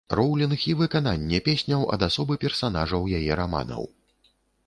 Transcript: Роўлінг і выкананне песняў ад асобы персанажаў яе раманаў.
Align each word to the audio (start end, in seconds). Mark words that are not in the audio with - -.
Роўлінг 0.19 0.61
і 0.69 0.71
выкананне 0.79 1.41
песняў 1.49 1.83
ад 1.97 2.07
асобы 2.09 2.33
персанажаў 2.43 3.01
яе 3.19 3.31
раманаў. 3.43 3.83